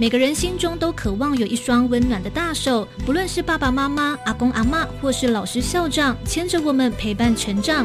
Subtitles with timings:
[0.00, 7.84] 每个人心中都渴望有一双温暖的大手，不论是爸爸妈妈、阿公阿妈，或是老师校长，牵着我们陪伴成长。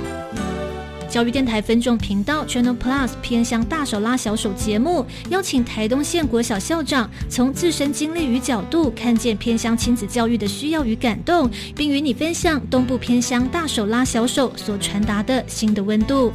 [1.10, 16.32] 教育电台分众频道 Channel Plus 偏向大手拉小手节目，邀请台东县国小校长从自身经历与角度，看见偏乡亲子教育的需要与感动，并与你分享东部偏乡大手拉小手所传达的新的温度。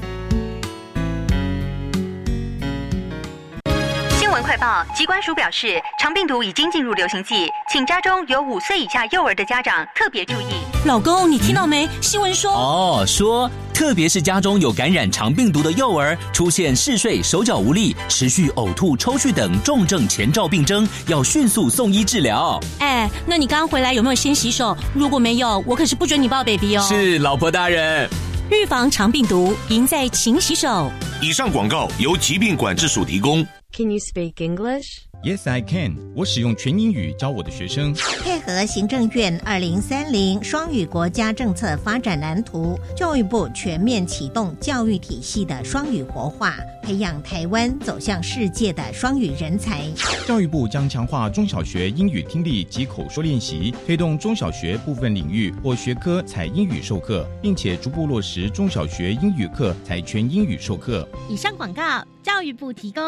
[4.48, 10.46] 快报：机关署表示，长病毒已经进入流行季，请家中有五岁以下幼儿的家长特别注意。
[10.86, 11.86] 老公，你听到没？
[12.00, 13.50] 新闻说哦，说。
[13.74, 22.58] 特别是家中有感染肠病毒的幼儿，出现嗜睡、手脚无力、持续呕吐、抽搐等重症前兆病征，要迅速送医治疗。
[22.78, 24.74] 哎，那你刚刚回来有没有先洗手？
[24.94, 26.86] 如果没有，我可是不准你抱 baby 哦。
[26.88, 28.08] 是，老婆大人。
[28.50, 30.90] 预防肠病毒，赢在勤洗手。
[31.20, 33.46] 以上广告由疾病管制署提供。
[33.72, 35.07] Can you speak English?
[35.28, 35.94] Yes, I can.
[36.16, 37.92] 我使用全英语教我的学生。
[38.22, 49.84] 配合行政院二零三零双语国家政策发展蓝图，教育部全面启动教育体系的双语活化，培养台湾走向世界的双语人才。
[50.26, 61.06] 教育部将强化中小学英语听力及口说练习，推动中小学部分领域或学科采英语授课，并且逐步落实中小学英语课采全英语授课。
[61.28, 63.02] 以上广告，教育部提供。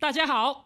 [0.00, 0.65] 大家好。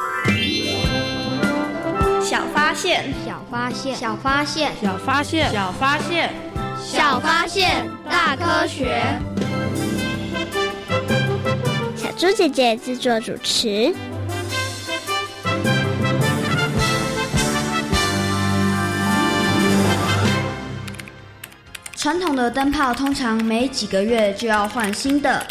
[2.81, 6.33] 小发现，小发现，小发现，小发现，小发现，
[6.81, 9.03] 小发现，大科学。
[11.95, 13.93] 小猪姐姐制作主持。
[21.95, 25.45] 传统的灯泡通常每几个月就要换新的，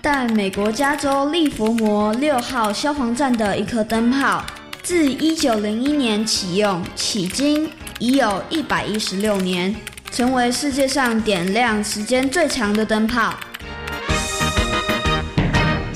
[0.00, 4.44] 但美国加州利佛摩六号消防站的一颗灯泡。
[4.86, 9.74] 自一九零一年启用，迄今已有一百一十六年，
[10.12, 13.34] 成为世界上点亮时间最长的灯泡。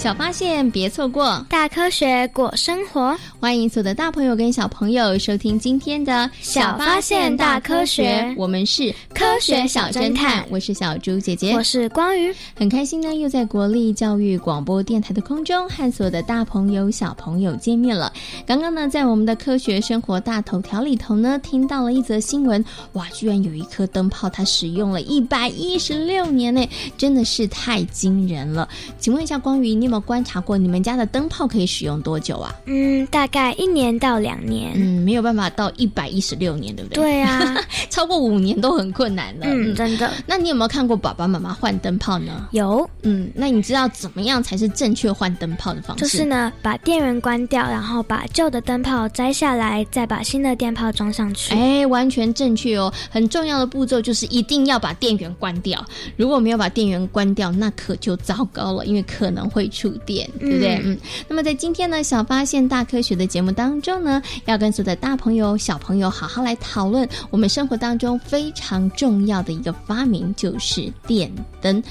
[0.01, 3.15] 小发现，别错过大科学过生活。
[3.39, 8.35] 欢迎所有的大朋友跟小朋友收听今天的小发现大科学。
[8.39, 12.35] 我们是科学小侦探，我是小猪姐姐，我是光宇。
[12.57, 18.11] 很开心呢，又在国立教育广播电台的空中和所有的大朋友、小朋友见面了。
[18.47, 26.67] 刚刚呢，在我们的科学生活大头条里头呢，听到了一则新闻，哇，居然有一颗灯泡它使用了一百一十六年呢，
[26.97, 28.67] 真的是太惊人了。
[28.99, 29.90] 请问一下，光宇，你？
[29.91, 32.55] 有没有观察过你们家的灯泡可以使用多久啊？
[32.67, 34.71] 嗯，大概一年到两年。
[34.77, 37.03] 嗯，没有办法到一百一十六年，对不对？
[37.03, 37.57] 对啊，
[37.91, 39.47] 超过五年都很困难了。
[39.49, 40.09] 嗯，真的。
[40.27, 42.47] 那你有没有看过爸爸妈妈换灯泡呢？
[42.53, 42.89] 有。
[43.03, 46.05] 嗯，那你知道怎么样才是正确换灯泡的方式？
[46.05, 51.53] 就是呢，把电源关掉，然后把旧的灯泡摘下来，再把新的电泡装上去。
[51.53, 52.93] 哎，完全正确哦。
[53.11, 55.85] 很重要的步骤就是一定要把电源关掉。
[56.17, 59.69] 如果没有把电源关掉，那可就糟糕了，因为可能会。
[59.81, 60.81] 触电，对不对？
[60.85, 71.33] 嗯，那么在今天呢，小发现大科学的节目当中呢，要跟所有的大朋友、小朋友好好来讨论我们生活当中非常重要的一个发明，就是电
[71.63, 71.83] 灯。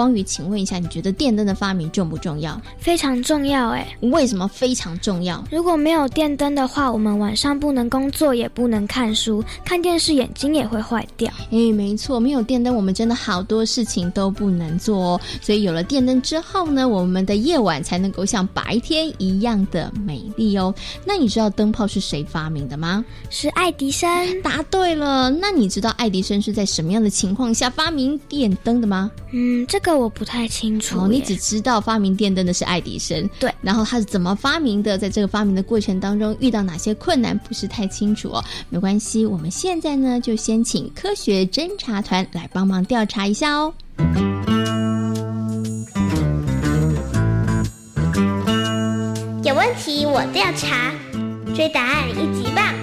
[0.00, 2.58] 光宇，请问一下，你觉得电灯的发明重不重要？
[2.78, 5.44] 非常重要，哎，为什么非常重要？
[5.50, 11.30] 如果没有电灯的话，我们晚上不能工作，也不能看书，看电视眼睛也会坏掉。
[11.50, 15.20] 哎，没错，没有电灯，我们真的好多事情都不能做哦。
[15.42, 20.74] 所以有了电灯之后呢，我们的夜晚才能够像白天一样的美丽哦。
[21.04, 23.04] 那你知道灯泡是谁发明的吗？
[23.28, 24.08] 是爱迪生。
[24.40, 25.28] 答对了。
[25.28, 29.10] 那你知道爱迪生是在什么样的情况下发明电灯的吗？
[29.32, 29.89] 嗯，这个。
[29.90, 31.00] 个我不太清楚。
[31.00, 33.52] 哦，你只知道发明电灯的是爱迪生，对。
[33.60, 34.96] 然后他是怎么发明的？
[34.96, 38.44] 在这个发明的过程当中遇到哪些困难，不是太清楚哦。
[38.68, 43.72] 没关系，我们现在呢就先请科学侦查团来帮忙调查一下哦。
[49.42, 50.92] 有问题我调查，
[51.54, 52.74] 追答案一级棒！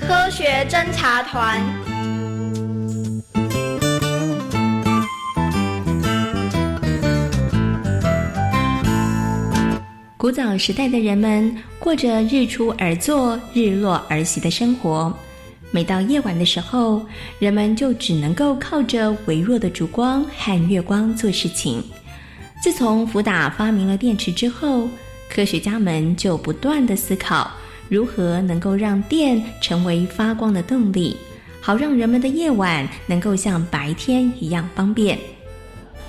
[0.00, 1.89] 科学侦查团。
[10.20, 15.10] 古早时代的人们过着日出而作、日落而息的生活。
[15.70, 17.02] 每到夜晚的时候，
[17.38, 21.82] 人们就只能够靠着微弱的烛光和月光做事情。
[22.62, 24.90] 自从福达发明了电池之后，
[25.30, 27.50] 科学家们就不断的思考
[27.88, 31.16] 如何能够让电成为发光的动力，
[31.62, 35.18] 好让人们的夜晚能够像白天一样方便。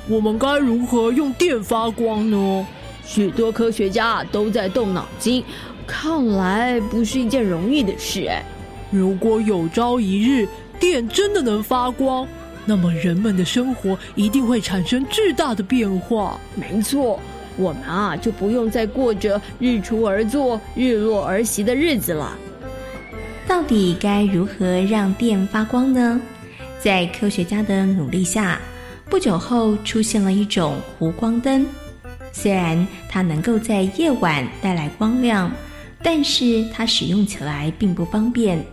[0.09, 2.67] 我们该如何用电发光呢？
[3.03, 5.44] 许多科学家都在动脑筋，
[5.86, 8.44] 看来不是一件容易的事哎。
[8.89, 10.48] 如果有朝一日
[10.80, 12.27] 电真的能发光，
[12.65, 16.39] 那么人们的生活一定会产生巨大的变化。
[16.56, 17.19] 没错，
[17.57, 22.38] 我们啊就不用再过着日出而作、日落而息的日子了。
[23.47, 26.21] 到底该如何让电发光呢？
[26.80, 28.59] 在科学家的努力下，
[29.09, 31.65] 不久后出现了一种弧光灯。
[32.31, 35.51] 虽然它能够在夜晚带来光亮，
[36.01, 38.63] 但是它使用起来并不方便，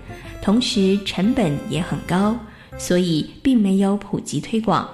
[0.41, 2.37] 同时成本也很高，
[2.79, 4.89] 所以并没有普及推广。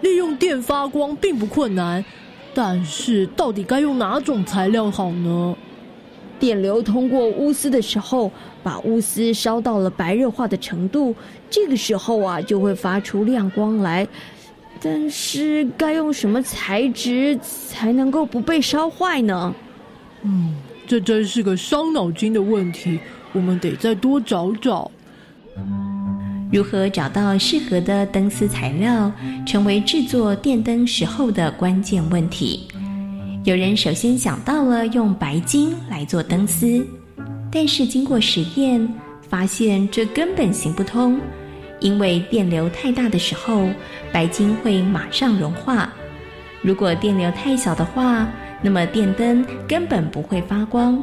[0.00, 2.04] 利用电发光并不困难，
[2.52, 5.56] 但是到底该用哪种材料好呢？
[6.38, 8.30] 电流通过钨丝的时候，
[8.64, 11.14] 把钨丝烧到了白热化的程度，
[11.48, 14.06] 这个时候啊就会发出亮光来。
[14.84, 19.54] 但是该用什么材质才能够不被烧坏呢？
[20.22, 20.56] 嗯，
[20.86, 22.98] 这真是个伤脑筋的问题，
[23.32, 24.90] 我们得再多找找。
[26.50, 29.10] 如何找到适合的灯丝材料，
[29.46, 32.68] 成为制作电灯时候的关键问题。
[33.44, 36.86] 有人首先想到了用白金来做灯丝，
[37.50, 38.86] 但是经过实验
[39.28, 41.20] 发现这根本行不通。
[41.82, 43.68] 因为电流太大的时候，
[44.12, 45.88] 白金会马上融化；
[46.62, 48.28] 如果电流太小的话，
[48.62, 51.02] 那么电灯根本不会发光。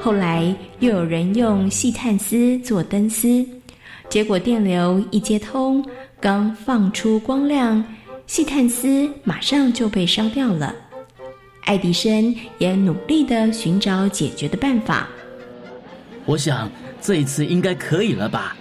[0.00, 3.44] 后来又有人用细碳丝做灯丝，
[4.08, 5.84] 结果电流一接通，
[6.20, 7.84] 刚放出光亮，
[8.26, 10.74] 细碳丝马上就被烧掉了。
[11.64, 15.06] 爱迪生也努力的寻找解决的办法。
[16.24, 16.70] 我想
[17.00, 18.56] 这一次应该可以了吧。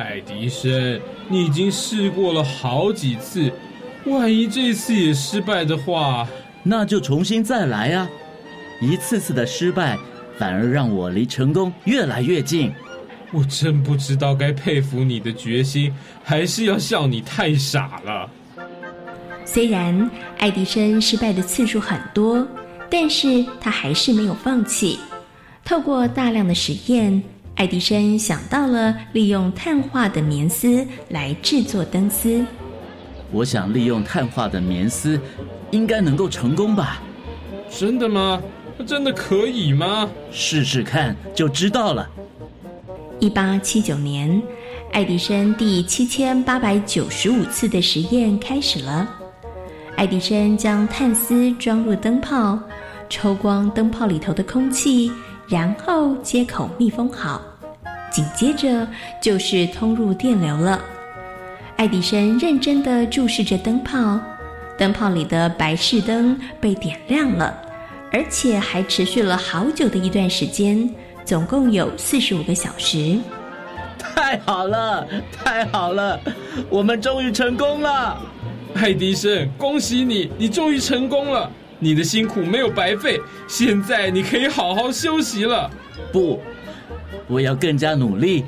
[0.00, 0.98] 爱迪生，
[1.28, 3.52] 你已经试过了好几次，
[4.06, 6.26] 万一这次也失败的话，
[6.62, 8.08] 那就重新再来啊！
[8.80, 9.98] 一次次的失败，
[10.38, 12.72] 反而让我离成功越来越近。
[13.30, 15.94] 我真不知道该佩服你的决心，
[16.24, 18.28] 还是要笑你太傻了。
[19.44, 22.46] 虽然爱迪生失败的次数很多，
[22.88, 24.98] 但是他还是没有放弃。
[25.62, 27.22] 透过大量的实验。
[27.60, 32.42] 爱迪生想到了利用碳化的棉丝来制作灯丝。
[33.30, 35.20] 我想利用碳化的棉丝，
[35.70, 37.02] 应该能够成功吧？
[37.68, 38.40] 真的吗？
[38.86, 40.08] 真的可以吗？
[40.32, 42.08] 试试看就知道了。
[43.18, 44.42] 一八七九年，
[44.92, 49.06] 爱迪生第七千八百九十五次的实验开始了。
[49.96, 52.58] 爱迪生将碳丝装入灯泡，
[53.10, 55.12] 抽光灯泡里头的空气，
[55.46, 57.42] 然后接口密封好。
[58.10, 58.86] 紧接着
[59.20, 60.80] 就是通入电流了。
[61.76, 64.20] 爱迪生认真的注视着灯泡，
[64.76, 67.56] 灯泡里的白炽灯被点亮了，
[68.12, 70.92] 而且还持续了好久的一段时间，
[71.24, 73.18] 总共有四十五个小时。
[73.98, 76.20] 太好了，太好了，
[76.68, 78.20] 我们终于成功了！
[78.74, 85.70] 爱迪生，恭喜你，你终于成功了，你的辛苦没有白费，现在你可以好好休息了。
[86.12, 86.40] 不。
[87.30, 88.44] 我要更加努力，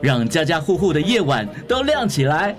[0.00, 2.54] 让家家户户的夜晚都亮起来。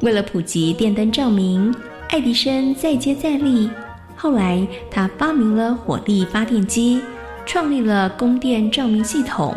[0.00, 1.74] 为了普及电灯照明，
[2.08, 3.70] 爱迪生再接再厉。
[4.16, 7.00] 后来，他发明了火力发电机，
[7.46, 9.54] 创立了供电照明系统，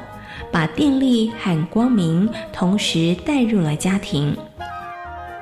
[0.51, 4.37] 把电力和光明同时带入了家庭。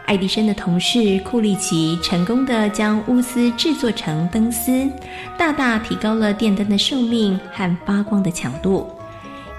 [0.06, 4.90] 爱迪生的同事库利奇成功的将钨丝制作成灯丝，
[5.38, 8.88] 大大提高了电灯的寿命和发光的强度。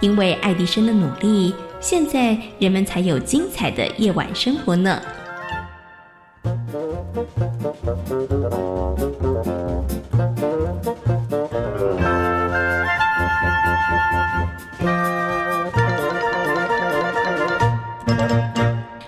[0.03, 5.01] 因为爱迪生的努力，现在人们才有精彩的夜晚生活呢。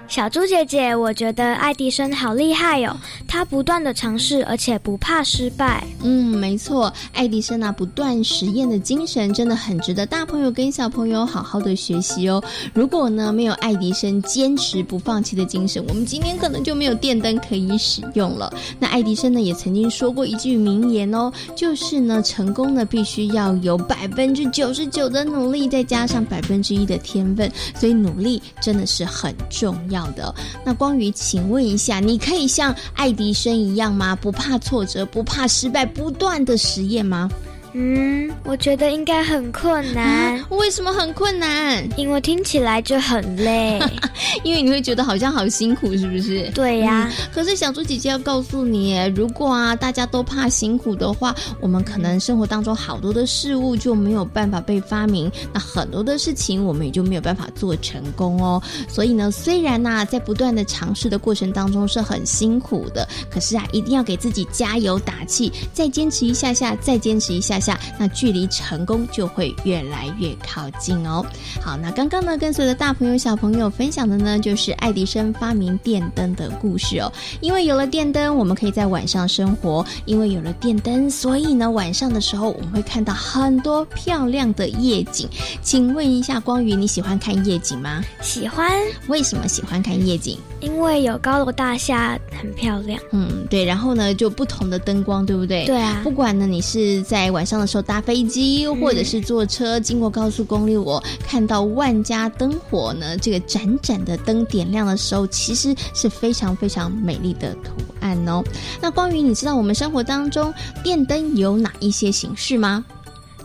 [0.07, 2.97] 小猪姐姐，我觉得爱迪生好厉害哦，
[3.35, 5.85] 他不断的尝试，而且不怕失败。
[6.05, 12.41] 嗯，没错，爱迪生啊，不断实验的精神真的很值得大朋友跟小朋友好好的学习哦。
[12.73, 18.55] 如果呢没有爱迪生坚持不放弃的精神，我们今天可能就没有电灯可以使用了。
[18.79, 30.09] 那爱迪生呢也曾经说过一句名言哦，就是呢成功呢必须要有百分之九十九的努力，再加上百分之一的天分，所以努力真的是很重要。
[30.13, 30.33] 的
[30.65, 34.15] 那光宇，请问一下，你可以像爱迪医生一样吗？
[34.15, 37.31] 不怕挫折，不怕失败，不断的实验吗？
[37.77, 40.41] 嗯，我觉得应该很困难。
[40.51, 41.85] 为什么很困难？
[41.97, 43.81] 因为听起来就很累，
[44.45, 46.49] 因为你会觉得好像好辛苦，是不是？
[46.55, 47.11] 对呀。
[47.33, 58.63] 可是小猪姐姐要告诉你，如果啊大家都怕辛苦的话，我们可能生活当中好多的事物就没有办法被发明，那很多的事情我们也就没有办法做成功哦。
[58.89, 67.59] 所以呢，虽然呐在不断的尝试的过程当中是很辛苦的，可是啊一定要给自己加油打气，再坚持一下下，再坚持一下。
[67.64, 67.64] 下，
[67.99, 71.25] 那距离成功就会越来越靠近哦。
[71.63, 77.13] 好，那刚刚呢，跟所有的大朋友小朋友分享的呢，就是爱迪生发明电灯的故事哦。
[77.41, 85.29] 因为有了电灯，我们可以在晚上生活；因为有了电灯，所以呢，晚上的时候我们会看到很多漂亮的夜景。
[85.63, 88.03] 请问一下，光宇，你喜欢看夜景吗？
[88.23, 88.71] 喜欢。
[89.09, 90.39] 为什么喜欢看夜景？
[90.65, 93.01] 因为有高楼大厦，很漂亮。
[93.13, 93.65] 嗯，对。
[93.65, 95.65] 然后呢，就不同的灯光，对不对？
[95.65, 96.01] 对啊。
[96.05, 97.55] 不管呢，你是在晚上。
[97.55, 108.43] 的时候搭飞机，或者是坐车经过高速公路，我看到万家灯火呢，这个盏盏的灯点亮的时候，其实是非常非常美丽的图案哦。
[108.83, 110.53] 那关于你知道我们生活当中
[110.83, 112.85] 电灯有哪一些形式吗？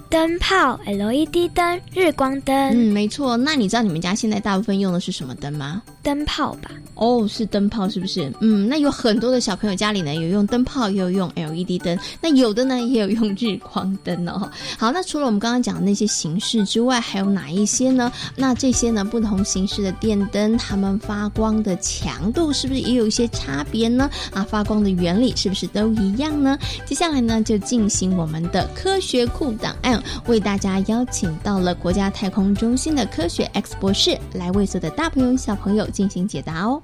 [0.10, 2.56] 灯泡、LED 灯、日光灯。
[2.56, 3.38] 嗯，没错。
[3.38, 5.84] 那你知道你们家现在大部分用的是什么灯吗？
[6.02, 6.72] 灯泡吧。
[6.96, 8.34] 哦，是灯泡，是不是？
[8.42, 11.98] 嗯，那有很多的小朋友家里呢，有用灯泡，也有用 LED 灯。
[12.20, 14.50] 那有的呢，也有用日光灯哦。
[14.80, 18.12] 好，那除了我们刚刚讲的那些形式之外，还有哪一些呢？
[18.36, 24.10] 那这些呢，不同形式的电灯，它们发光的强度是不是也有一些差别呢？
[24.34, 26.58] 啊，发光的原理是不是都一样呢？
[26.84, 29.99] 接下来呢，就进行我们的科学库档案。
[30.28, 36.82] 为大家邀请到了国家太空中心的科学 X 博士，来为所有的大朋友小朋友进行解答哦。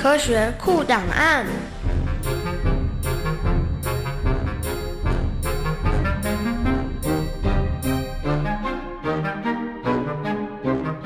[0.00, 1.44] 科学酷档案。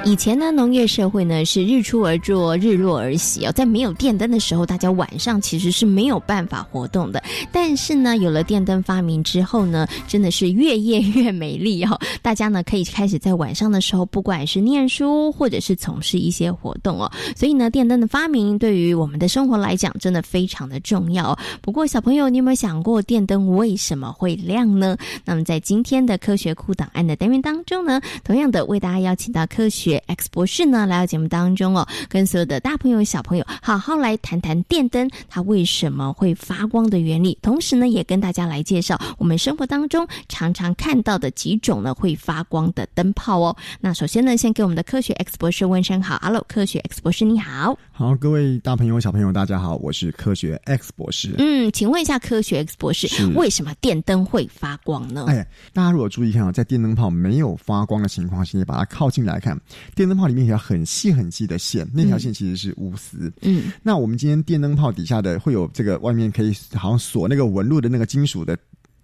[0.05, 3.53] 以前呢，农业社会呢是日出而作，日落而息哦。
[3.53, 7.23] 在没有电灯的时候，大家晚上其实是没有办法活动的。
[7.53, 11.97] 但是呢，有了电灯发明之后呢，真的是越夜越美丽哦。
[12.21, 17.09] 大家呢可以开始在晚上的时候，不管是念书或者是从事一些活动哦。
[17.37, 21.39] 所以呢，电灯的发明对于我们的生活来讲，真的非常的重要。
[21.61, 24.97] 不过，小朋友，你有没有想过电灯为什么会亮呢？
[25.25, 29.92] 那么，在今天的科学库档案的单元当中呢，同样的为大家邀请到科学。
[30.07, 43.57] X 博士呢来到节目当中哦，跟所有的大朋友小朋友好好来谈谈电灯它为什么会发光的原理，同时呢也跟大家来介绍我们生活当中常常看到的几种呢会发光的灯泡哦。
[43.81, 47.79] 那首先呢，先给我们的科学 X 博士问声好，Hello，科学 X 博士你好。
[47.95, 51.35] 好，各位大朋友小朋友大家好，我是科学 X 博士。
[51.37, 55.27] 嗯，请问一下科学 X 博士，为什么电灯会发光呢？
[55.29, 59.61] 哎，大家如果注意看啊，在电灯泡没有发光的情况下，你把它靠近来看。
[59.95, 63.31] 电灯泡里面一条很细很细的线，那条线其实是钨丝。
[63.43, 68.57] 嗯，那我们今天电灯泡底下的会有这个外面可以好像锁那个纹路的那个金属的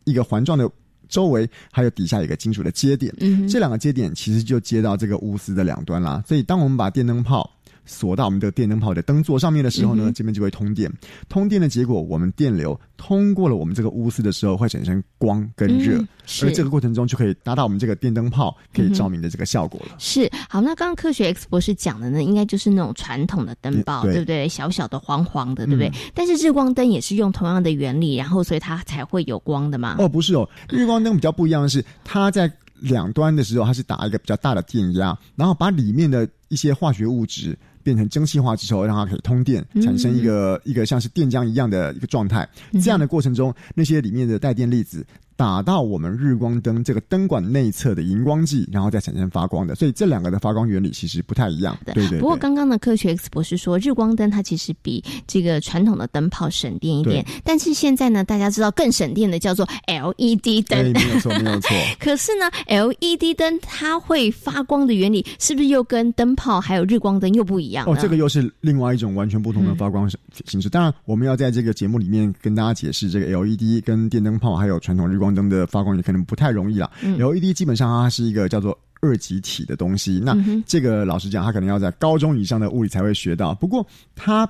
[0.05, 0.69] 一个环状的
[1.11, 3.15] 周围，还有底下有一个金属的接点。
[3.21, 6.25] 嗯，这两个接点其实就接到这个钨丝的两端啦。
[6.27, 7.51] 所以当我们把电灯泡
[7.89, 10.93] 锁到我们的电灯泡的灯座上面的时候呢，这边就会通电。
[11.29, 15.99] 通电的结果，我们电流通过了我们这个钨丝的时候，会产生光跟热，
[16.43, 19.97] 而这个过程中就可以达到我们这个电灯泡可以照明的这个效果了。
[19.99, 24.49] 是好，那刚刚科学 X 博士讲的呢，应该就是那种传统的灯泡，对不对？
[24.49, 25.91] 小小的黄黄的，对不对？
[26.15, 29.97] 但是日光灯也是用同样的原理，然后所以它才会有光的嘛？
[29.99, 42.47] 哦，不是哦，日光灯比较不一样的是，它在两端的时候，它是打一个比较大的电压，然后把里面的一些化学物质变成蒸汽化之后，让它可以通电，产生一个、一个像是电浆一样的一个状态。
[42.83, 45.07] 这样的过程中，那些里面的带电粒子。
[45.39, 51.79] 打到我们日光灯这个灯管内侧的荧光剂，然后再产生发光的，所以这两个的发光原理其实不太一样。
[51.95, 52.19] 对对。
[52.19, 61.71] 不过刚刚的科学 X 博士说，日光灯它其实比这个传统的灯泡省电一点，但是现在呢，大家知道更省电的叫做 LED 灯，没有错，没有错。
[62.01, 67.87] 可是呢，LED 灯它会发光的原理是不是又跟灯泡还有日光灯又不一样？
[67.87, 70.11] 哦，这个又是另外一种完全不同的发光
[70.47, 70.69] 形式。
[70.69, 76.91] 当然，我们要在这个节目里面跟大家解释这个 LED 跟电灯泡还有传统日光灯的发光也可能不太容易了。
[77.03, 83.55] LED 基本上它是一个叫做二极体的东西，那这个老实讲，它可能要在高中以上的物理才会学到。
[83.55, 84.49] 不过，它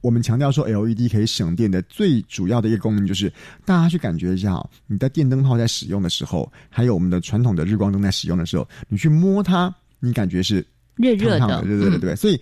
[0.00, 3.32] 我们强调说 LED 可以省电的最主要的一个功能，就是
[3.64, 12.40] 大家去感觉一下，你的电灯泡在使用的时候，还有我们的传统的日光灯在使用的时候，你去摸它，你感觉是热热的，对对对对，所以。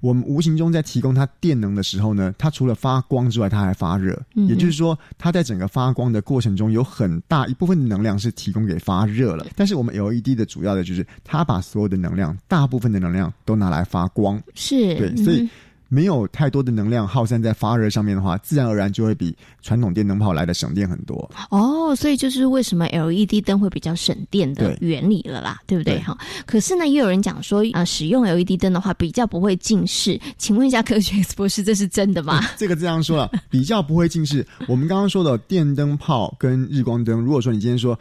[0.00, 4.20] 我们无形中在提供它电能的时候呢，它除了发光之外，它还发热。
[4.34, 9.46] 也就是说，它在整个发光的过程中，有很大一部分的能量是提供给发热了。
[9.56, 14.40] 但是我们 LED 的主要的就是它把所有的能量，大部分的能量都拿来发光。
[14.54, 15.48] 是对，所以。
[15.88, 21.28] 没有太多的能量耗散在发热上面的话，自然而然就会比传统电灯泡来的省电很多。
[21.50, 25.98] 哦，所以就是为什么 LED 灯会比较省电的原理了啦，对不对？
[26.00, 26.16] 哈，
[26.46, 30.20] 可是呢，也有人讲说啊，使用 LED 灯的话比较不会近视。
[30.36, 32.40] 请问一下科学 博士，这是真的吗？
[32.58, 34.46] 这个这样说了，比较不会近视。
[34.66, 37.98] 我们刚刚说的电灯泡跟日光灯，如果说你今天说。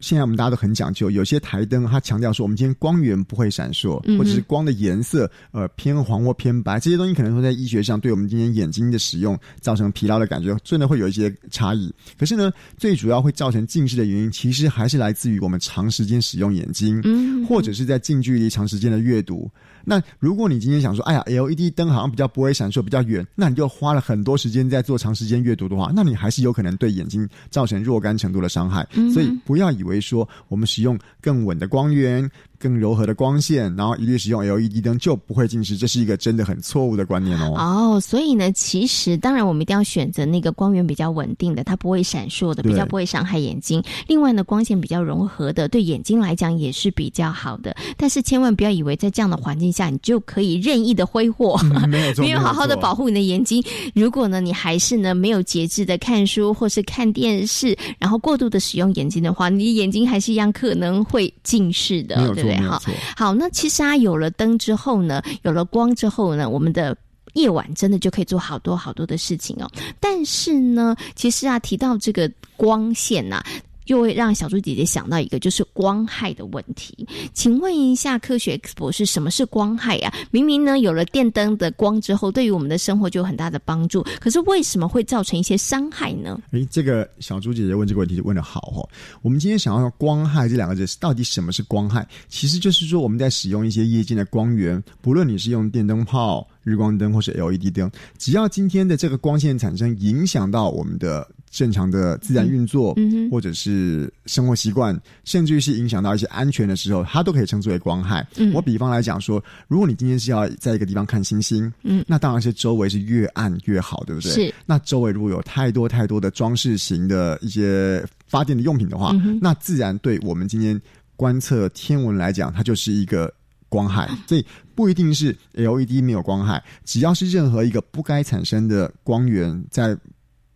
[0.00, 11.92] 现在我们大家都很讲究，有些台灯它强调说，我们今天光源不会闪烁，或者是光的颜色呃偏黄或偏白，这些东西可能说在医学上对我们今天眼睛的使用造成疲劳的感觉，真的会有一些差异。
[12.18, 17.02] 可是呢，最主要会造成近视的原因，其实还是来自于我们长时间使用眼睛，
[17.46, 19.50] 或者是在近距离长时间的阅读。
[19.84, 28.86] 那如果你今天想说，哎呀，LED 灯好像比较不会闪烁，比较远，那你就花了很多时间在做长时间阅读的话，那你还是有可能对眼睛造成若干程度的伤害。
[29.12, 32.30] 所以不要以为说我们使用更稳的光源。
[32.60, 37.54] 更柔和的光线，然后一律使用 LED 灯就不会近视，这是一个真的很错误的观念哦。
[37.56, 43.82] 哦，所以呢，其实当然我们一定要选择那个光源比较稳定的，它不会闪烁的，比较不会伤害眼睛。
[44.06, 47.74] 另外呢，光线比较柔和的，对眼睛来讲也是比较好的。
[47.96, 53.64] 但是千万不要以为在这样的环境下，你就可以任意的挥霍， 没有 没有好好的保护你的眼睛。
[53.94, 62.49] 如果呢，你还是呢没有节制的看书或是看电视，然后过度的使用眼睛的话，你眼睛还是一样可能会近视的，对不对？
[62.58, 62.80] 好，
[63.16, 66.96] 好，那其实啊，有了灯之后呢，有了光之后呢，我们的
[67.34, 69.70] 夜晚真的就可以做好多好多的事情哦。
[70.00, 73.44] 但是呢，其实啊，提到这个光线呐。
[73.90, 77.04] 就会让小猪姐姐想到一个，就是光害的问题。
[77.34, 80.14] 请问一下，科学 X 博士，什么是光害呀？
[80.30, 86.40] 明明呢，有了电灯的光之后，对于我们的生活就有很大的帮助，可是为什么会造成一些伤害呢？
[86.52, 88.88] 诶，这个小猪姐姐问这个问题就问的好哦。
[89.22, 92.06] 我们今天想要用“光害”这两个字，到底什么是光害？
[92.28, 96.46] 其实就是说，我们在使用一些夜间的光源，不论你是用电灯泡。
[96.62, 102.96] 日光灯或是 LED 灯，只要今天的这个光线产生影响到我们的正常的自然运作，
[103.30, 108.26] 或者是生活习惯，甚至于是影响到一些安全的时候，它都可以称之为光害。
[108.54, 114.30] 我比方来讲说，如果你今天是要在一个地方看星星，嗯，那当然是周围是越暗越好，对不对？
[114.30, 114.54] 是。
[114.64, 120.80] 那周围如果有太多太多的装饰型的一些发电的用品的话，那自然对我们今天
[121.16, 123.32] 观测天文来讲，它就是一个。
[123.68, 129.96] 光害， 所以不一定是 LED 没有光害，只要是任何一个不该产生的光源在。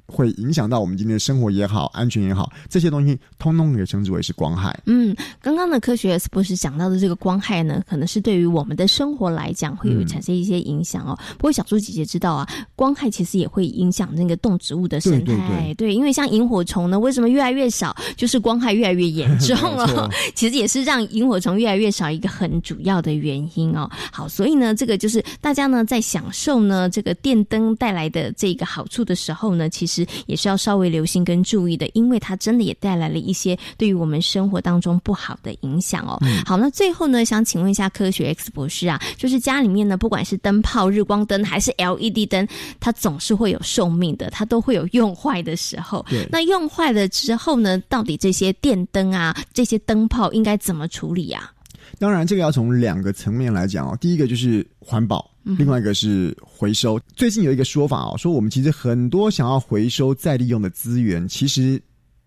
[0.07, 4.79] 会影响到我们今天的生活也好，安全也好，这些东西通通可以称之为是光害。
[4.87, 11.19] 嗯，刚刚的科学 S 博士讲到的这个光害呢，可能是对于我们的生活来讲会有产生一些影响哦。
[11.37, 15.21] 不过小猪姐姐知道啊，光害其实也会影响那个动植物的生态。
[15.25, 17.97] 对对对，对，因为像萤火虫呢，为什么越来越少？
[18.17, 20.11] 就是光害越来越严重 了。
[20.35, 23.90] 其实也是让萤火虫越来越少一个很主要的原因哦。
[24.12, 29.93] 好，所以呢，这个就是大家呢在享受呢这个电灯带来的这个好处的时候呢，其实。
[29.94, 36.18] 实也是要稍微留心跟注意的，因为它真的也带来了一些对于我们生活当中不好的影响哦。
[36.44, 42.46] 好，那最后呢，想请问一下科学 X 博士啊，就是家里面呢，不管是灯泡、日光灯还是 LED 灯，
[42.80, 46.04] 它总是会有寿命的，它都会有用坏的时候。
[46.09, 51.52] 对，那用坏了之后呢，到底这些电灯啊、这些灯泡应该怎么处理啊？
[51.98, 53.96] 当然，这个要从两个层面来讲哦。
[54.00, 55.30] 第一个就是环保。
[55.44, 56.98] 另外一个是回收。
[57.14, 61.80] 最近有一个说法哦，说我们其实很多想要回收再利用的资源，其实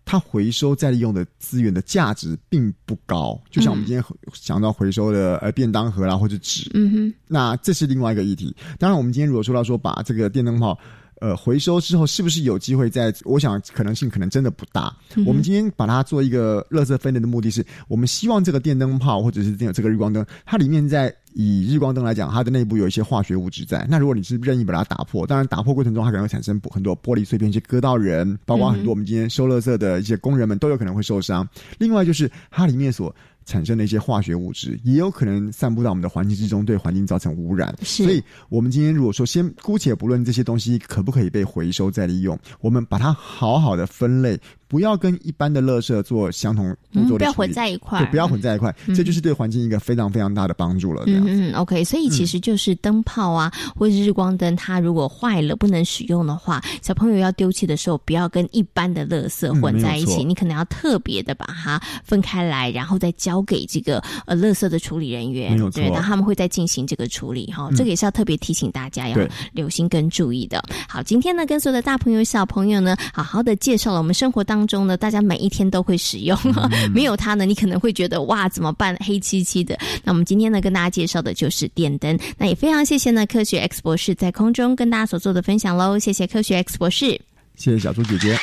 [0.04, 3.38] 它回收再利用的资源的价值并不高。
[3.50, 4.02] 就像我们今天
[4.32, 8.54] 讲到回收的呃便当盒啦或者纸，嗯哼，那这是另外一个议题。
[8.78, 10.78] 当然，我们今天如果说到说把这个电灯泡。
[11.20, 13.12] 呃，回收之后是不是有机会在？
[13.24, 14.94] 我想可能性可能真的不大。
[15.26, 23.86] 我们今天把它做一个垃圾分类的目的是，我们希望这个电灯泡或者是这个这个日光灯，它里面在以日光灯来讲，它的内部有一些化学物质在。
[23.90, 31.48] 那如果你是任意把它打破，当然打破过程中它可能会产生很多玻璃碎片去割到人，包括很多我们今天收垃圾的一些工人们都有可能会受伤。
[31.78, 33.14] 另外就是它里面所。
[33.48, 37.74] 产生的一些化学物质，也有可能散布到我们的环境之中，对环境造成污染。
[37.82, 44.38] 所以，我们今天如果说先姑且不论这些东西可不可以被回收再利用，我们把它好好的分类。
[44.68, 51.04] 不要跟一般的垃圾做相同步骤，不要混在一块，对，不要混在一块，这就是对环境一个非常非常大的帮助了。
[51.06, 67.70] 嗯嗯，OK，所以其实就是灯泡啊，或者是日光灯，它如果坏了不能使用的话，小朋友要丢弃的时候，不要跟一般的垃圾混在一起，你可能要特别的把它分开来，然后再交给这个呃垃圾的处理人员，对，然后他们会再进行这个处理哈。
[67.74, 69.16] 这个也是要特别提醒大家要
[69.52, 70.62] 留心跟注意的。
[70.86, 74.57] 好，今天呢，跟所有的大朋友小朋友呢，好好的介绍了我们生活当。
[74.58, 76.36] 当中呢，大家每一天都会使用，
[76.92, 78.96] 没有它呢，你可能会觉得哇，怎么办？
[78.96, 79.78] 黑漆漆的。
[80.02, 82.18] 那我们今天呢，跟大家介绍的就是电灯。
[82.36, 85.96] 那也非常谢谢呢，科学 X 博士在空中跟大家所做的分享喽。
[85.96, 87.10] 谢谢科学 X 博士，
[87.54, 88.36] 谢谢小猪姐姐。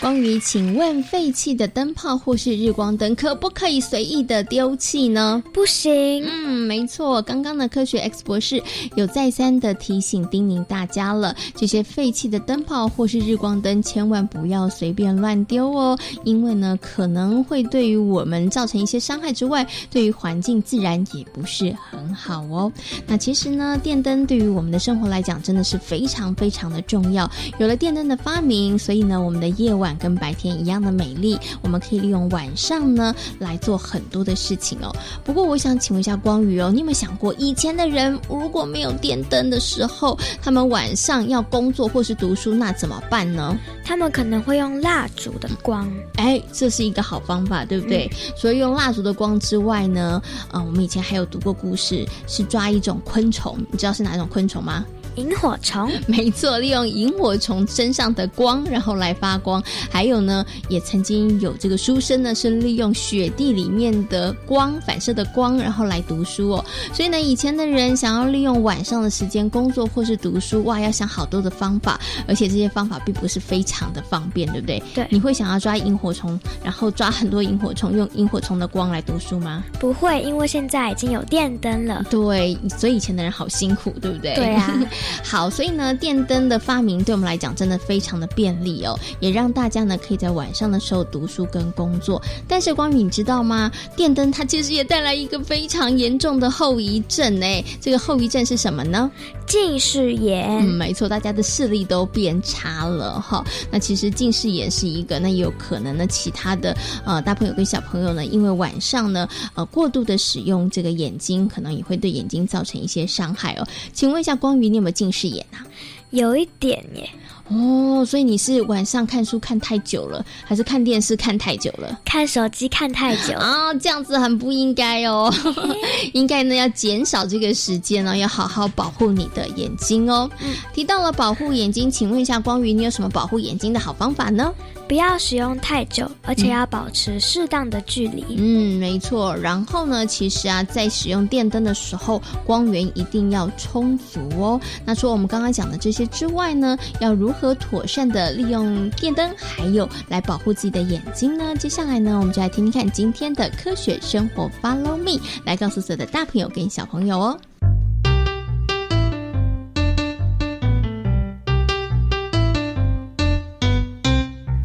[0.00, 5.42] 关于，请问废弃的灯泡或是日光灯可不可以随意的丢弃呢？
[5.54, 6.24] 不行。
[6.26, 7.22] 嗯，没错。
[7.22, 8.62] 刚刚的科学 X 博士
[8.96, 22.70] 有再三的提醒叮咛大家了，这些废弃的灯泡或是日光灯千万不要随便乱丢哦，因为呢可能会对于我们造成一些伤害之外，对于环境自然也不是很好哦。
[23.06, 27.30] 那其实呢，电灯对于我们的生活来讲真的是非常非常的重要。
[27.58, 29.90] 有了电灯的发明，所以呢，我们的夜晚。
[30.00, 34.90] 跟白天一样的美丽，我们可以利用晚上呢来做很多的事情哦。
[35.22, 43.54] 不过，我想请问一下光宇哦，你有没有想过，以前的人如果没有电灯的时候，他们晚上要工作或是读书，那怎么办呢？
[43.84, 48.10] 他们可能会用蜡烛的光，哎，这是一个好方法，对不对？
[48.34, 54.82] 所以用蜡烛的光之外呢，啊，我们以前还有读过故事，是抓一种昆虫，你知道是哪一种昆虫吗？
[55.20, 59.62] 萤火虫， 没错，利用萤火虫身上的光，然后来发光。
[59.90, 66.64] 还有呢，也曾经有这个书生呢，是利用雪地里面的光反射的光，然后来读书哦。
[66.92, 74.82] 所以呢，以前的人想要利用晚上的时间工作或是读书，哇，要想好多的方法，而且这些方法并不是非常的方便，对不对？
[74.94, 75.06] 对。
[75.10, 79.62] 你会想要抓萤火虫，然后抓很多萤火虫，用萤火虫的光来读书吗？
[79.78, 82.04] 不会，因为现在已经有电灯了。
[82.08, 84.34] 对，所以以前的人好辛苦，对不对？
[84.34, 84.78] 对啊。
[85.22, 92.20] 好，所以呢，电灯的发明对我们来讲真的非常的便利哦，也让大家呢可以在晚上的时候读书跟工作。
[92.48, 93.70] 但是光宇，你知道吗？
[93.96, 99.10] 电灯它其实也带来一个非常严重的后遗症哎，这个后遗症是什么呢？
[99.46, 100.48] 近视眼。
[100.48, 103.44] 嗯，没错，大家的视力都变差了哈。
[103.70, 113.66] 那其实近视眼是一个，那也有可能呢，其他的呃大朋友跟小朋友呢，因为晚上呢呃过度的使用这个眼睛，可能也会对眼睛造成一些伤害哦。
[113.92, 115.66] 请问一下光宇，你有没有近视眼啊？
[116.10, 117.08] 有一点耶。
[117.50, 121.98] 哦，所以你是晚上看书看太久了，还是看电视看太久了？
[122.04, 125.32] 看手机看太久啊，这样子很不应该哦。
[126.14, 130.30] 应该呢要减少这个时间呢，要好好保护你的眼睛哦。
[130.72, 134.52] 提到了保护眼睛，请问一下光宇，你有什么保护眼睛的好方法呢？
[134.86, 138.24] 不要使用太久，而且要保持适当的距离。
[138.36, 139.36] 嗯，没错。
[139.36, 144.60] 然后呢，其实啊，在使用电灯的时候，光源一定要充足哦。
[144.84, 151.54] 那除了我们刚刚讲的这些之外呢，要如何和妥善的利用电灯，还有来保护自己的眼睛呢？
[151.56, 157.40] 接下来呢，我们就来听听看今天的科学生活，Follow me，来告诉所有的大朋友跟小朋友哦。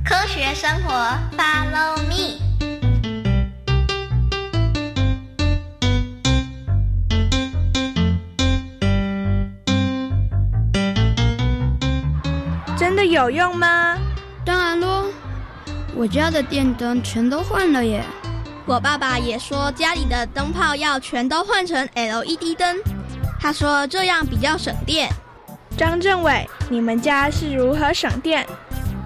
[0.03, 0.93] 科学生活
[1.37, 1.94] ，Follow
[13.15, 13.97] 有用吗？
[14.43, 15.05] 当然喽，
[15.95, 18.03] 我家的电灯全都换了耶。
[18.65, 22.77] 我爸爸也说家里的灯泡要全都换成 LED 灯，
[23.39, 25.09] 他说这样比较省电。
[25.77, 28.45] 张政伟，你们家是如何省电？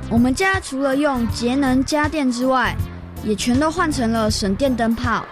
[0.09, 2.75] 我们家除了用节能家电之外，
[3.23, 5.23] 也全都换成了省电灯泡。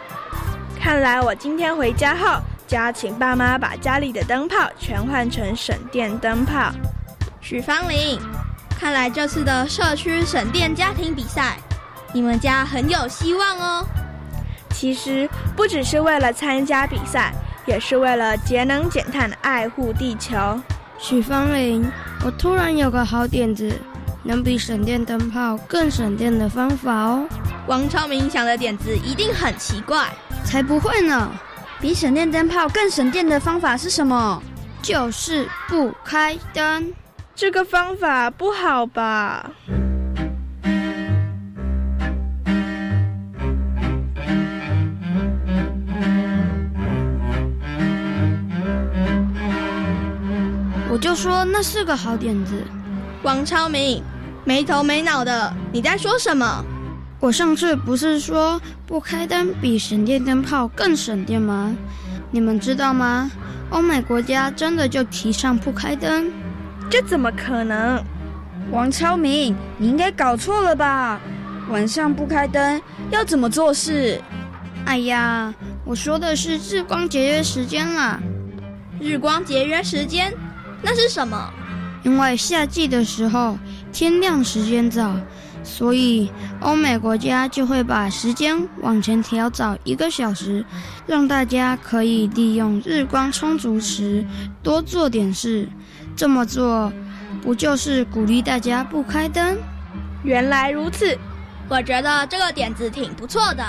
[0.80, 6.72] 看来我今天回家后，就要请爸妈把家里的灯泡全换成省电灯泡。
[7.42, 8.20] 许芳玲，
[8.80, 11.58] 看来这次的社区省电家庭比赛，
[12.14, 13.86] 你们家很有希望哦。
[14.70, 17.34] 其实不只是为了参加比赛，
[17.66, 20.38] 也是为了节能减碳，爱护地球。
[21.00, 21.90] 许芳玲，
[22.24, 23.76] 我突然有个好点子，
[24.22, 27.28] 能比省电灯泡更省电的方法哦。
[27.66, 30.08] 王超明想的点子一定很奇怪，
[30.46, 31.32] 才不会呢！
[31.82, 34.42] 比省电灯泡更省电的方法是什么？
[34.84, 36.94] 就是不开灯。
[37.40, 39.52] 这个方法不好吧？
[50.90, 52.56] 我就说那是个好点子。
[53.22, 54.02] 王超明
[54.44, 56.66] 没头没脑的，你在说什么？
[57.20, 61.72] 我上次不是说不开灯比省电灯泡更省电吗？
[62.32, 63.30] 你们知道吗？
[63.70, 66.32] 欧美国家真的就提倡不开灯。
[66.90, 68.04] 这怎么可能？
[68.72, 71.20] 王超明，你应该搞错了吧？
[71.70, 74.22] 晚上不开灯要怎么做事？
[74.86, 78.20] 哎呀，我说的是日光节约时间啦。
[79.00, 80.34] 日光节约时间，
[80.82, 81.54] 那是什么？
[82.04, 83.58] 因为夏季的时候
[83.92, 85.14] 天亮时间早，
[85.64, 90.64] 所以欧美国家就会把时间往前调早一个小时，
[91.06, 94.26] 让大家可以利用日光充足时
[94.64, 95.68] 多做点事。
[96.18, 96.92] 这么做，
[97.44, 99.56] 不就是鼓励大家不开灯？
[100.24, 101.16] 原来如此，
[101.70, 103.64] 我觉得这个点子挺不错的。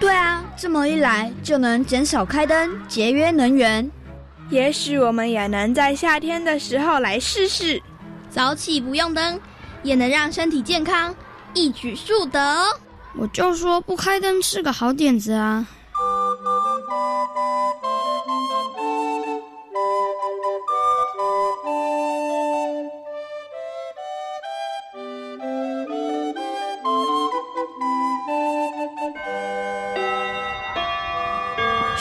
[0.00, 3.88] 对啊，这么一来就能减少开灯，节约能源。
[4.48, 7.82] 也许我们也能在夏天的时候来试试，
[8.30, 9.38] 早起不用灯，
[9.82, 11.14] 也能让身体健康，
[11.52, 12.64] 一举数得哦。
[13.14, 15.66] 我就说不开灯是个好点子啊。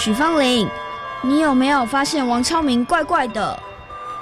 [0.04, 0.68] 许芳玲，
[1.22, 3.58] 你有没有发现王超明怪怪的？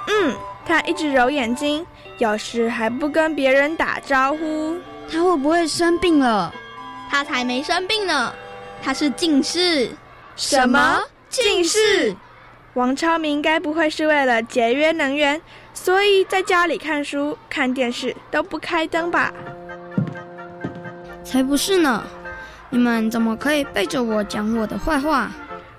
[0.06, 0.32] 嗯，
[0.64, 1.84] 他一直揉眼睛，
[2.18, 4.76] 有时还不跟别人打招呼。
[5.10, 6.54] 他会不会生病了？
[7.10, 8.32] 他才没生病呢，
[8.80, 9.90] 他是近视。
[10.36, 12.14] 什么近视？
[12.74, 15.42] 王超明该不会是为了节约能源，
[15.74, 19.32] 所以在家里看书、看电视都不开灯吧？
[21.24, 22.04] 才不是呢！
[22.70, 25.28] 你们怎么可以背着我讲我的坏话？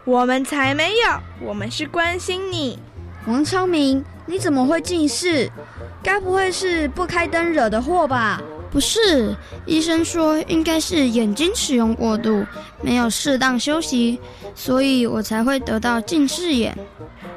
[0.06, 2.78] 我们才没有，我们是关心你，
[3.26, 5.50] 王超明，你怎么会近视？
[6.04, 8.42] 该不会是不开灯惹的祸吧？
[8.70, 9.34] 不是，
[9.66, 12.46] 医生说应该是眼睛使用过度，
[12.82, 14.20] 没有适当休息，
[14.54, 16.78] 所以我才会得到近视眼。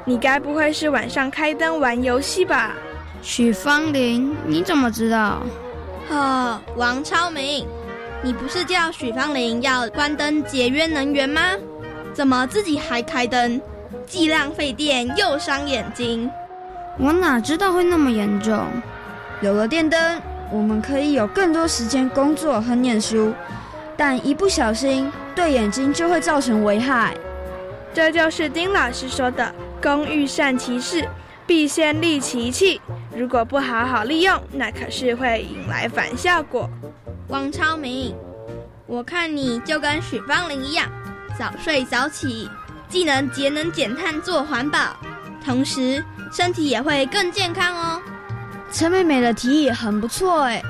[0.03, 2.73] 你该不会是晚上开灯玩游戏吧？
[3.21, 5.41] 许芳玲，你怎么知道？
[6.09, 7.65] 哦，王超明，
[8.21, 11.41] 你不是叫许芳玲要关灯节约能源吗？
[12.17, 13.61] 怎么自己还开灯？
[14.07, 16.27] 既浪费电又伤眼睛。
[16.97, 18.65] 我哪知道会那么严重？
[19.39, 20.19] 有了电灯，
[20.51, 23.31] 我们可以有更多时间工作和念书，
[23.95, 27.15] 但一不小心对眼睛就会造成危害。
[27.93, 31.07] 这就是丁老师说的“工欲善其事，
[31.45, 32.81] 必先利其器”。
[33.15, 36.67] 如果不好好利用，那可是会引来反效果。
[37.27, 38.15] 王超明，
[38.87, 40.89] 我看你就跟许芳玲一样。
[41.37, 42.49] 早睡早起，
[42.89, 44.95] 既能节能减碳做环保，
[45.45, 48.01] 同时身体也会更健康哦。
[48.71, 50.61] 陈妹妹的提议很不错哎，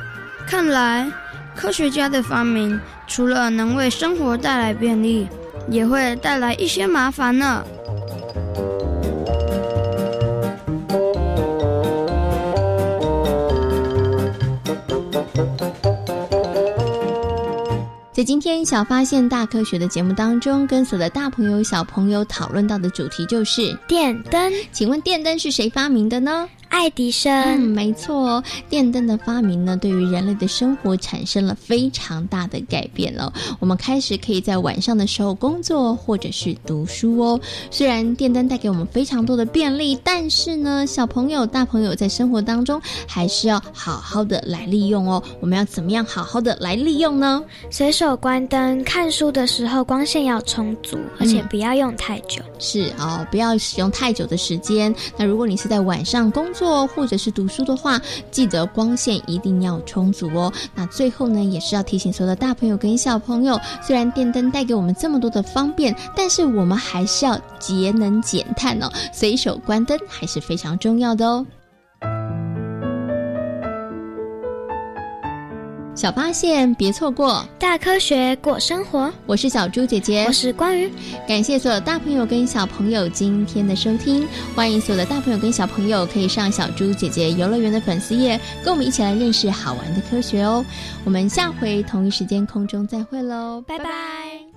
[0.46, 1.12] 看来
[1.56, 5.28] 科学家的发明除了能为生活带来便利，
[5.70, 7.64] 也会带来一些麻烦呢。
[18.18, 24.52] 在今天小发现大科学的节目当中，跟所有的大朋友小朋友讨论到的主题就是电灯。
[24.72, 26.50] 请问电灯是谁发明的呢？
[26.70, 33.34] 爱迪生，嗯，没错哦，电灯的发明呢，对于人类的生活产生了非常大的改变了。
[33.60, 37.40] 我们开始可以在晚上的时候工作或者是读书哦。
[37.72, 45.22] 虽然电灯带给我们非常多的便利，但是呢，小朋友、大朋友在生活当中还是要好好的来利用哦。
[45.40, 47.44] 我们要怎么样好好的来利用呢？
[47.70, 52.42] 随手关灯，看书的时候光线要充足，而且不要用太久。
[52.60, 54.94] 是哦，不要使用太久的时间。
[55.18, 60.52] 那如果你是在晚上工做或者是读书的话，记得光线一定要充足哦。
[60.74, 71.46] 那最后呢，也是要提醒所有的大朋友跟小朋友，虽然电灯带给我们这么多的方便，但是我们还是要节能减碳哦，随手关灯还是非常重要的哦。
[75.98, 79.12] 小发现别错过，大科学过生活。
[79.26, 80.88] 我是小猪姐姐，我是关于。
[81.28, 90.64] 感谢所有大朋友跟小朋友今天的收听，欢迎所有的大朋友跟小朋友可以上小猪姐姐游乐园的粉丝页，跟我们一起来认识好玩的科学哦。
[91.04, 94.57] 我们下回同一时间空中再会喽，拜拜。